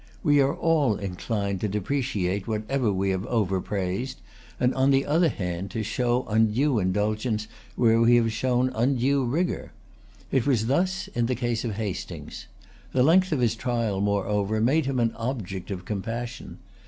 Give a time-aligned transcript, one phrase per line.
[0.23, 4.19] We are all inclined to depreciate whatever we have overpraised,
[4.59, 9.73] and, on the other hand, to show undue indulgence where we have shown undue rigor.
[10.31, 12.47] It was thus in the case of Hastings.
[12.93, 16.57] The length of his trial, moreover, made him an object of compassion.